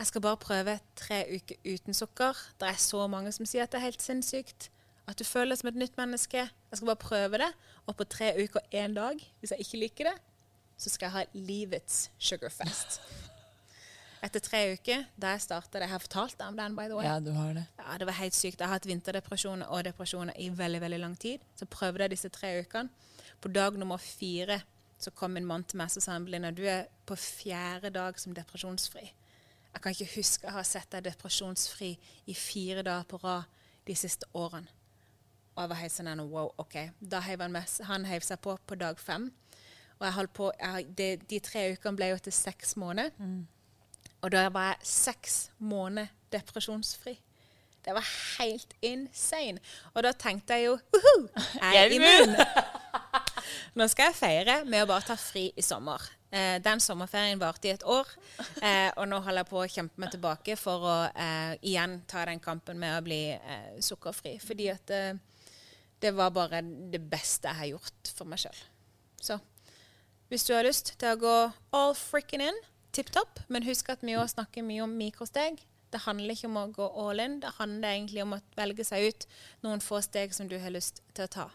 [0.00, 2.36] jeg skal bare prøve tre uker uten sukker.
[2.60, 4.70] Det er så mange som sier at det er helt sinnssykt.
[5.08, 6.44] At du føler deg som et nytt menneske.
[6.46, 7.50] Jeg skal bare prøve det.
[7.88, 10.18] Og på tre uker og én dag, hvis jeg ikke liker det,
[10.80, 13.00] så skal jeg ha livets sugarfest.
[14.24, 16.96] Etter tre uker, da jeg starta det Jeg har fortalt deg om den, by the
[16.96, 17.06] way.
[17.06, 17.64] Ja, du har det.
[17.78, 18.60] Ja, Det var helt sykt.
[18.60, 21.40] Jeg har hatt vinterdepresjoner og depresjoner i veldig veldig lang tid.
[21.56, 22.90] Så prøvde jeg disse tre ukene.
[23.40, 24.60] På dag nummer fire
[25.00, 28.34] så kom en mann til meg og sa Belinda, du er på fjerde dag som
[28.36, 29.06] depresjonsfri.
[29.72, 31.94] Jeg kan ikke huske å ha sett deg depresjonsfri
[32.28, 33.48] i fire dager på rad
[33.88, 34.68] de siste årene.
[35.54, 36.76] Og jeg var helt sånn wow, OK.
[37.00, 37.56] Da heiv han,
[37.88, 39.30] han heiv seg på på dag fem.
[40.00, 43.12] Og jeg holdt på, jeg, de, de, tre ukene ble jo til seks måneder.
[43.20, 43.42] Mm.
[44.24, 47.18] Og da var jeg seks måneder depresjonsfri.
[47.84, 48.06] Det var
[48.38, 49.60] helt insane.
[49.94, 51.28] Og da tenkte jeg jo Uhu,
[51.60, 52.36] jeg er immun!
[53.78, 56.02] Nå skal jeg feire med å bare ta fri i sommer.
[56.30, 58.06] Eh, den sommerferien varte i et år,
[58.62, 62.22] eh, og nå holder jeg på å kjempe meg tilbake for å eh, igjen ta
[62.28, 64.36] den kampen med å bli eh, sukkerfri.
[64.42, 65.18] Fordi at eh,
[66.00, 68.60] det var bare det beste jeg har gjort for meg sjøl.
[69.20, 69.40] Så
[70.30, 71.36] hvis du har lyst til å gå
[71.74, 72.58] all fricken in,
[72.94, 75.58] tipp topp, men husk at vi òg snakker mye om mikrosteg.
[75.90, 79.08] Det handler ikke om å gå all in, det handler egentlig om å velge seg
[79.10, 79.26] ut
[79.66, 81.46] noen få steg som du har lyst til å ta.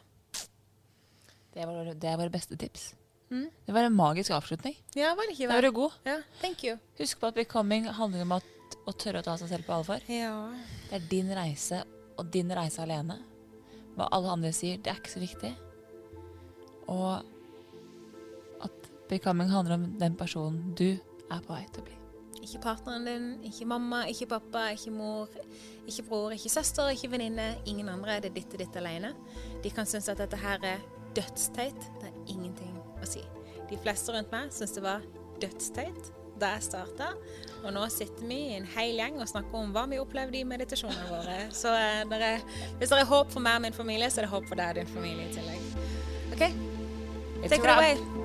[1.55, 2.89] Det var, det våre beste tips.
[3.32, 3.47] Mm.
[3.65, 4.76] Det var en magisk avslutning.
[4.93, 5.93] Ja, var det ikke Da var god.
[6.03, 6.76] Ja, thank you.
[6.99, 10.03] Husk på at becoming handler om at, å tørre å ta seg selv på alvor.
[10.11, 10.34] Ja.
[10.89, 11.80] Det er din reise,
[12.19, 13.21] og din reise alene.
[13.95, 15.53] Hva alle andre sier, det er ikke så viktig.
[16.91, 17.34] Og
[19.09, 21.99] becoming handler om den personen du er på vei til å bli.
[22.45, 25.31] Ikke partneren din, ikke mamma, ikke pappa, ikke mor,
[25.87, 27.55] ikke bror, ikke søster, ikke venninne.
[27.65, 28.19] Ingen andre.
[28.21, 29.15] Det er ditt og ditt alene.
[29.63, 30.83] De kan synes at dette her er
[31.17, 31.87] dødsteit.
[32.01, 33.23] Det er ingenting å si.
[33.69, 35.07] De fleste rundt meg synes det var
[35.41, 37.13] dødsteit da jeg starta.
[37.63, 40.43] Og nå sitter vi i en hel gjeng og snakker om hva vi opplevde i
[40.47, 41.39] meditasjonene våre.
[41.55, 42.35] Så eh, dere,
[42.77, 44.75] hvis det er håp for meg og min familie, så er det håp for deg
[44.75, 45.73] og din familie i tillegg.
[46.35, 46.45] OK?
[47.45, 48.24] Take it away.